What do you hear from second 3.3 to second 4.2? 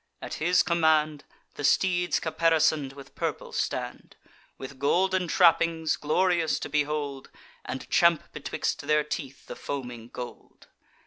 stand,